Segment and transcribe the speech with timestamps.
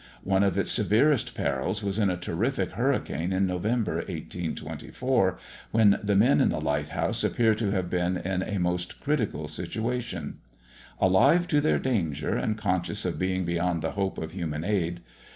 [0.23, 5.37] One of its severest perils was in a terrific hurricane in November, 1824,
[5.69, 10.39] when the men in the lighthouse appear to have been in a most critical situation;
[10.99, 15.01] alive to their danger, and conscious of being beyond the hope of human aid.